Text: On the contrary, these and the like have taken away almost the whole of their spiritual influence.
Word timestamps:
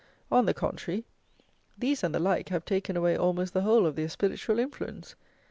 On 0.31 0.47
the 0.47 0.53
contrary, 0.55 1.03
these 1.77 2.03
and 2.03 2.15
the 2.15 2.19
like 2.19 2.49
have 2.49 2.65
taken 2.65 2.97
away 2.97 3.15
almost 3.15 3.53
the 3.53 3.61
whole 3.61 3.85
of 3.85 3.95
their 3.95 4.09
spiritual 4.09 4.57
influence. 4.57 5.13